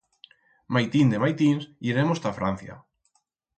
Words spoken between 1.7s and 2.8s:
iremos ta Francia.